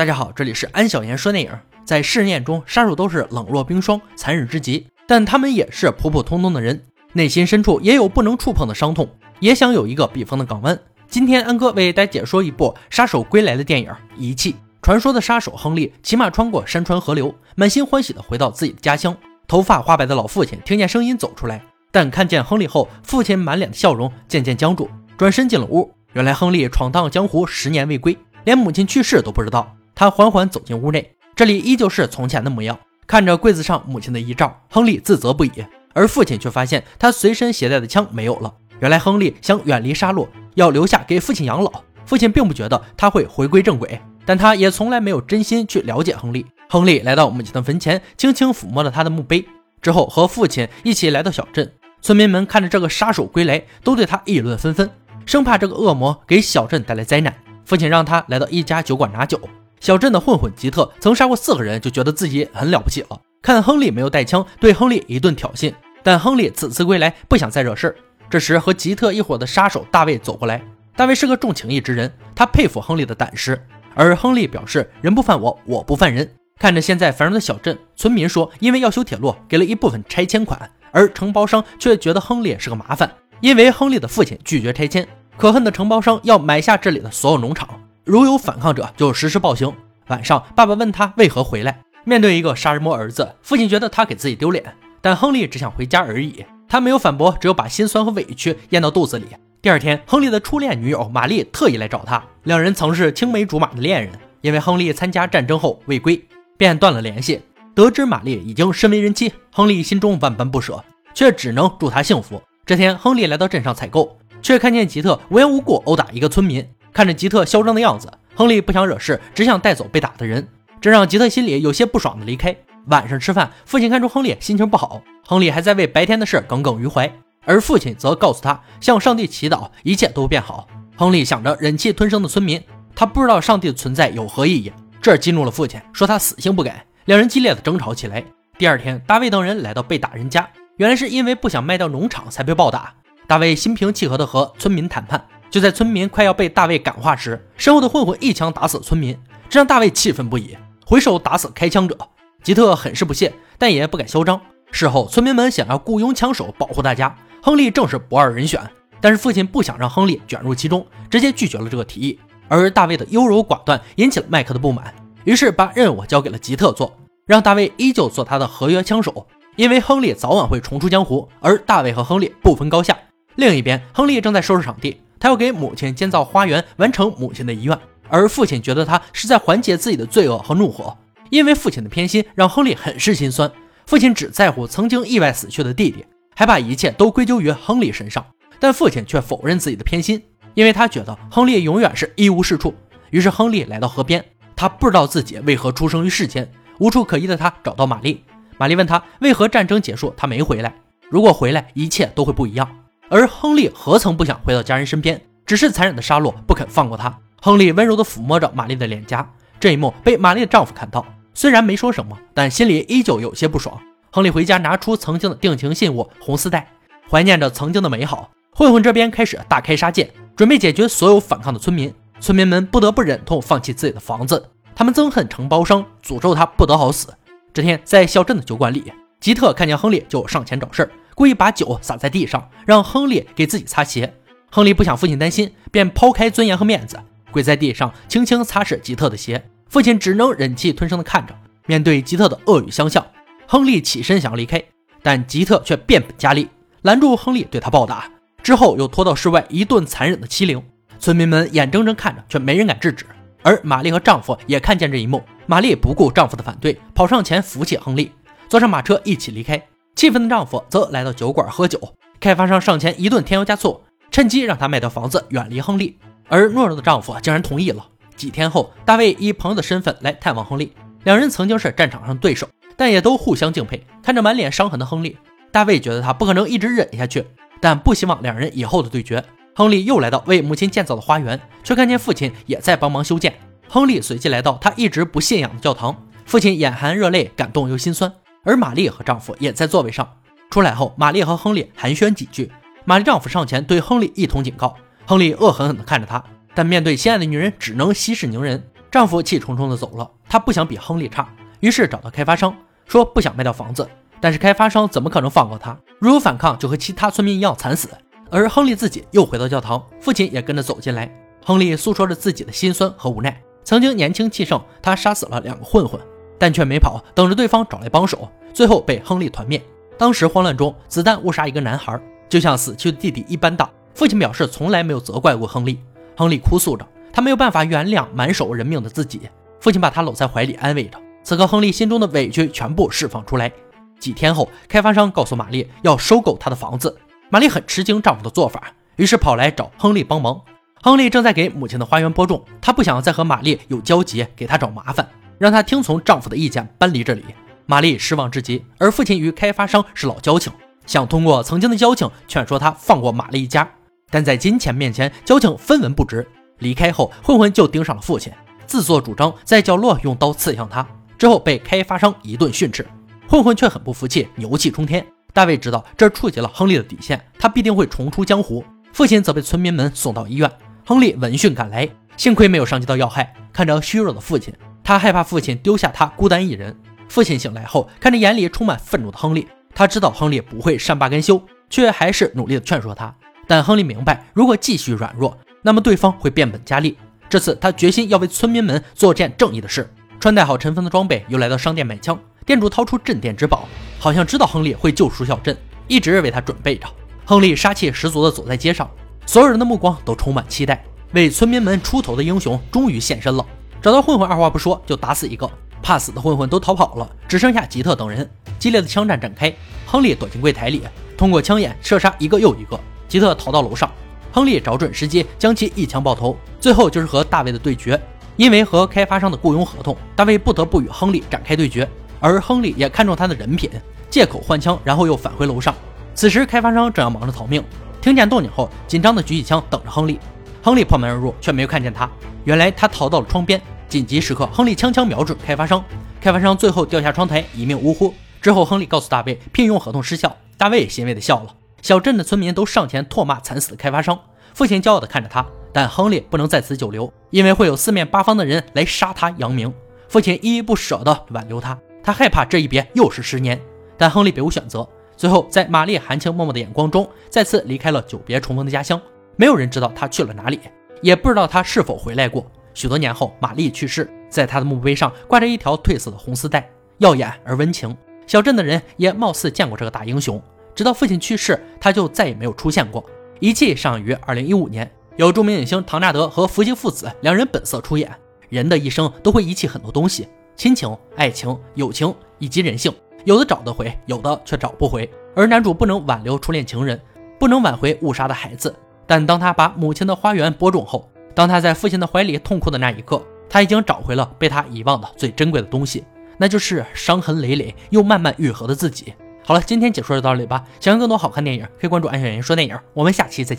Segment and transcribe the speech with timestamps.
[0.00, 1.52] 大家好，这里是安小言说电影。
[1.84, 9.06] 在试验中，杀手都是冷若冰霜、残忍之极，但他们也是普普通通的人，内心深处也有不能触碰的伤痛，
[9.40, 10.80] 也想有一个避风的港湾。
[11.06, 14.52] 今天安哥为大家解说一部《杀手归来》的电影《遗弃》。
[14.80, 19.14] 传说的杀手亨利骑马穿过山川河流，满心欢喜地回到自己的家乡。
[19.46, 24.88] 头发花白的老父亲听见声音走出来，但看见亨利后，父亲满脸的笑容渐渐僵住，
[25.18, 25.92] 转身进了屋。
[26.14, 28.16] 原来亨利闯荡江湖十年未归。
[28.44, 32.78] 连母亲去世都不知道，他缓缓走进屋内，这里依旧是从前的模样。
[33.06, 35.50] 看着柜子上母亲的遗照，亨利自责不已，
[35.92, 38.54] 而父亲却发现他随身携带的枪没有了。
[38.78, 41.70] 原来亨利想远离杀戮，要留下给父亲养老。
[42.06, 46.46] 父亲并不觉得他会回归正轨，但他也从来没有真心去了解亨利。
[46.68, 49.44] 亨利来到母亲的坟前，轻轻抚摸了他的墓碑，
[49.82, 51.70] 之后和父亲一起来到小镇。
[52.00, 54.88] 村民们看着这个杀手归来，都对他议论纷纷，
[55.26, 57.34] 生怕这个恶魔给小镇带来灾难。
[57.64, 59.38] 父亲让他来到一家酒馆拿酒。
[59.80, 63.20] 小镇的混混吉特曾杀过四个人，就觉得自己很了不起了。
[63.42, 65.72] 看亨利没有带枪，对亨利一顿挑衅。
[66.02, 67.94] 但亨利此次归来不想再惹事。
[68.28, 70.62] 这时和吉特一伙的杀手大卫走过来。
[70.94, 73.60] 大卫是个重情义之人，他佩服亨利的胆识。
[73.94, 85.06] 而亨利表示：“人不犯我，我不犯人。”看着现在繁荣的小镇，村民说，因为要修铁路，给了一部分拆迁款，而承包商却觉得亨利是个麻烦，因为亨利的父亲拒绝拆迁。
[85.38, 87.68] 可恨的承包商要买下这里的所有农场，
[88.10, 89.72] 如有反抗者就实施暴行。
[90.08, 91.84] 晚上，爸爸问他为何回来。
[92.02, 96.44] 面对一个杀人魔儿子，父亲觉得他给自己丢脸，但亨利只想回家而已。
[96.68, 99.26] 他没有反驳，只有把心酸和委屈咽到肚子里。
[99.62, 104.10] 第二天，亨利的初恋女友玛丽特意来找他，两人曾是青梅竹马的恋人。
[104.40, 106.20] 因为亨利参加战争后未归，
[106.58, 107.40] 便断了联系。
[107.76, 112.42] 得知玛丽已经身为人妻，亨利心中万般不舍，却只能祝她幸福。
[112.66, 114.16] 这天，亨利来到镇上采购。
[114.42, 116.66] 却看见吉特无缘无故殴打一个村民。
[116.92, 120.48] 看着吉特嚣张的样子，亨利不想惹事，只想带走被打的人，
[120.80, 122.56] 这让吉特心里有些不爽的离开。
[122.86, 127.12] 晚上吃饭，父亲看出亨利心情不好，亨利还在为白天的事耿耿于怀，
[127.44, 130.66] 而父亲则告诉他向上帝祈祷，一切都变好。
[130.96, 132.62] 亨利想着忍气吞声的村民，
[132.94, 136.84] 他不知道上帝的存在有何意义，这激怒了父亲，说他死性不改。
[137.04, 138.24] 两人激烈的争吵起来。
[138.58, 142.94] 第二天，大卫等人来到被打人家，原来是因为不想卖掉农场才被暴打。
[143.26, 149.18] 大卫心平气和地和村民谈判，就在村民快要被大卫感化时，身后的混混一枪打死村民，
[149.48, 150.56] 这让大卫气愤不已，
[150.86, 151.98] 回手打死开枪者。
[152.42, 154.40] 吉特很是不屑，但也不敢嚣张。
[154.70, 158.60] 事后，村民们想要雇佣枪手保护大家，亨利正是不二人选。
[159.00, 162.18] 但是父亲不想让亨利卷入其中，直接拒绝了这个提议。
[162.48, 164.94] 而大卫的优柔寡断引起了麦克的不满，
[165.24, 166.96] 于是把任务交给了吉特做，
[167.26, 169.26] 让大卫依旧做他的合约枪手。
[169.56, 172.96] 因为亨利早晚会重出江湖，而大卫和亨利不分高下。
[173.34, 177.78] 另一边，亨利正在收拾场地，他要给母亲建造花园，完成母亲的遗愿。
[178.08, 180.98] 而父亲觉得他是在缓解自己的罪恶和怒火，
[181.30, 183.48] 因为父亲的偏心让亨利很是心酸。
[183.86, 186.04] 父亲只在乎曾经意外死去的弟弟，
[186.34, 188.24] 还把一切都归咎于亨利身上。
[188.58, 190.20] 但父亲却否认自己的偏心，
[190.54, 192.74] 因为他觉得亨利永远是一无是处。
[193.10, 194.24] 于是，亨利来到河边，
[194.56, 198.22] 他不知道自己为何出生于世间，无处可依的他找到玛丽。
[198.58, 200.74] 玛丽问他为何战争结束他没回来，
[201.08, 202.68] 如果回来，一切都会不一样。
[203.12, 205.20] 而亨利何曾不想回到家人身边？
[205.44, 207.12] 只是残忍的杀戮不肯放过他。
[207.42, 209.28] 亨利温柔地抚摸着玛丽的脸颊，
[209.58, 211.04] 这一幕被玛丽的丈夫看到，
[211.34, 213.76] 虽然没说什么，但心里依旧有些不爽。
[214.12, 216.70] 亨利回家拿出曾经的定情信物红丝带，
[217.10, 218.30] 怀念着曾经的美好。
[218.54, 221.92] 混混这边开始大开杀戒，准备解决所有反抗的村民。
[222.20, 227.12] 村民们不得不忍痛放弃自己的房子，他们憎恨承包商，诅咒他不得好死。
[227.52, 230.90] 这天，在小镇的酒馆里，吉特看见亨利就上前找事儿。
[231.20, 234.10] 故意把酒洒在地上，让亨利给自己擦鞋。
[234.50, 236.98] 亨利不想父亲担心，便抛开尊严和面子，
[237.30, 239.44] 跪在地上轻轻擦拭吉特的鞋。
[239.68, 241.36] 父亲只能忍气吞声地看着。
[241.66, 243.06] 面对吉特的恶语相向，
[243.46, 244.62] 亨利起身想要离开，
[245.02, 246.48] 但吉特却变本加厉，
[246.80, 248.10] 拦住亨利，对他暴打。
[248.42, 250.62] 之后又拖到室外一顿残忍的欺凌。
[250.98, 253.04] 村民们眼睁睁看着，却没人敢制止。
[253.42, 258.10] 而玛丽和丈夫也看见这一幕，玛丽不顾丈夫的反对，跑上前扶起亨利，
[258.48, 259.62] 坐上马车一起离开。
[260.00, 261.78] 气愤的丈夫则来到酒馆喝酒，
[262.18, 265.98] 开发商上前一顿添油加醋，趁机让他卖掉房子，远离亨利。
[266.26, 267.86] 而懦弱的丈夫竟然同意了。
[268.16, 270.72] 几天后，大卫以朋友的身份来探望亨利，
[271.04, 272.48] 两人曾经是战场上对手，
[272.78, 273.84] 但也都互相敬佩。
[274.02, 275.18] 看着满脸伤痕的亨利，
[275.52, 277.26] 大卫觉得他不可能一直忍下去，
[277.60, 279.22] 但不希望两人以后的对决。
[279.54, 283.34] 亨利又来到为母亲建造的花园，却看见父亲也在帮忙修建。
[283.68, 285.94] 亨利随即来到他一直不信仰的教堂，
[286.24, 288.10] 父亲眼含热泪，感动又心酸。
[288.42, 290.08] 而玛丽和丈夫也在座位上。
[290.50, 292.50] 出来后，玛丽和亨利寒暄几句。
[292.84, 294.74] 玛丽丈夫上前对亨利一通警告，
[295.06, 298.62] 亨利恶狠狠地看着他，但面对心爱的女人，只能息事宁人。
[298.90, 301.28] 丈夫气冲冲的走了，她不想比亨利差，
[301.60, 302.52] 于是找到开发商，
[302.86, 303.88] 说不想卖掉房子。
[304.20, 305.78] 但是开发商怎么可能放过她？
[306.00, 307.88] 如有反抗，就和其他村民一样惨死。
[308.30, 311.08] 而亨利自己又回到教堂，父亲也跟着走进来。
[311.44, 313.40] 亨利诉说着自己的心酸和无奈。
[313.62, 316.00] 曾经年轻气盛，他杀死了两个混混，
[316.40, 319.62] 但却没跑，等着对方找来帮手，最后被亨利团灭。
[319.98, 322.00] 当时慌乱中，子弹误杀一个男孩，
[322.30, 323.70] 就像死去的弟弟一般大。
[323.94, 325.78] 父亲表示从来没有责怪过亨利。
[326.16, 329.20] 亨利哭诉着，他没有办法原谅满手人命的自己。
[329.60, 330.98] 父亲把他搂在怀里安慰着。
[331.22, 333.52] 此刻，亨利心中的委屈全部释放出来。
[333.98, 336.96] 几天后，开发商告诉玛丽要收购他的房子。
[337.28, 340.40] 玛丽很吃惊丈夫的做法，于是跑来找亨利帮忙。
[340.82, 345.06] 亨利正在给母亲的花园播种，他不想再和玛丽有交集，给她找麻烦，
[345.40, 347.24] 让她听从丈夫的意见搬离这里。
[347.64, 350.52] 玛丽失望至极，而父亲与开发商是老交情，
[350.84, 353.66] 想通过曾经的交情劝说他放过玛丽一家，
[354.10, 356.28] 但在金钱面前，交情分文不值。
[356.58, 358.30] 离开后，混混就盯上了父亲，
[358.66, 362.86] 自作主张在角落用刀刺向他，之后被开发商一顿训斥。
[363.26, 365.06] 混混却很不服气，牛气冲天。
[365.32, 368.62] 大卫知道这触及了亨利的底线，他必定会重出江湖。
[368.92, 370.50] 父亲则被村民们送到医院。
[370.84, 373.32] 亨利闻讯赶来，幸亏没有伤及到要害。
[373.52, 376.76] 看着虚弱的父亲，他害怕父亲丢下他孤单一人。
[377.08, 383.14] 父亲醒来后，看着眼里充满愤怒的亨利，他知道亨利不会善罢甘休，却还是努力的劝说他。
[383.48, 386.96] 但亨利明白，如果继续软弱，那么对方会变本加厉。
[387.28, 389.92] 这次他决心要为村民们做件正义的事。
[390.20, 392.18] 穿戴好尘封的装备，又来到商店买枪。
[392.46, 393.68] 店主掏出镇店之宝，
[393.98, 395.56] 好像知道亨利会救赎小镇，
[395.88, 396.86] 一直为他准备着。
[397.24, 398.90] 亨利杀气十足的走在街上，
[399.26, 400.84] 所有人的目光都充满期待。
[401.12, 403.44] 为村民们出头的英雄终于现身了。
[403.82, 405.50] 找到混混，二话不说就打死一个。
[405.82, 408.28] 怕死的混混都逃跑了，只剩下吉特等人。
[408.58, 409.50] 激烈的枪战展开，
[409.86, 410.82] 亨利躲进柜台里，
[411.16, 412.78] 通过枪眼射杀一个又一个。
[413.08, 413.90] 吉特逃到楼上，
[414.30, 416.36] 亨利找准时机将其一枪爆头。
[416.60, 418.00] 最后就是和大卫的对决。
[418.36, 421.88] 因为和开发商的雇佣合同，大卫不得不与亨利展开对决。
[422.20, 423.70] 而亨利也看中他的人品，
[424.10, 425.74] 借口换枪，然后又返回楼上。
[426.14, 427.64] 此时，开发商正要忙着逃命，
[428.02, 430.20] 听见动静后，紧张的举起枪等着亨利。
[430.62, 432.08] 亨利破门而入，却没有看见他。
[432.44, 433.60] 原来他逃到了窗边。
[433.90, 435.84] 紧急时刻，亨利枪枪瞄准开发商，
[436.20, 438.14] 开发商最后掉下窗台，一命呜呼。
[438.40, 440.34] 之后，亨利告诉大卫，聘用合同失效。
[440.56, 441.52] 大卫欣慰的笑了。
[441.82, 444.16] 小镇的村民都上前唾骂惨死的开发商。
[444.54, 449.74] 父亲骄傲地看着他，但亨利不能在此久留，因为会有四面八方的人来杀他扬名。
[450.08, 451.76] 父亲依依不舍地挽留他。
[452.00, 453.60] 他害怕这一别又是十年，
[453.98, 454.88] 但亨利别无选择。
[455.16, 459.00] 最后，在玛丽含情脉脉的眼光中，再次离开了久别重逢的家乡。
[459.34, 460.60] 没有人知道他去了哪里，
[461.02, 462.46] 也不知道他是否回来过。
[462.74, 466.68] 许多年后，玛丽去世，在她的墓碑上挂着一条褪色的红丝带，
[466.98, 467.96] 耀眼而温情。
[468.26, 470.40] 小镇的人也貌似见过这个大英雄。
[470.74, 473.04] 直到父亲去世，他就再也没有出现过。
[473.40, 478.10] 一切上于二零一五年，有著名影星唐纳德和福星父子两人本色出演。
[478.48, 480.28] 人的一生都会遗弃很多东西。
[480.56, 482.92] 亲情、爱情、友情以及人性，
[483.24, 485.08] 有的找得回，有的却找不回。
[485.34, 487.00] 而男主不能挽留初恋情人，
[487.38, 488.74] 不能挽回误杀的孩子。
[489.06, 491.10] 但当他把母亲的花园播种后，
[491.40, 496.04] 当他在父亲的怀里痛哭的那一刻，他已经找回了被他遗忘的最珍贵的东西，
[496.36, 499.14] 那就是伤痕累累又慢慢愈合的自己。
[499.42, 500.62] 好了，今天解说就到这里吧。
[500.80, 502.78] 想看更多好看电影，可以关注安小言说电影。
[502.92, 503.58] 我们下期再见。